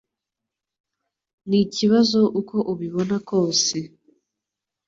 Ni 1.47 1.57
ikibazo 1.65 2.19
uko 2.39 2.55
ubibona 2.71 3.15
kose 3.29 3.77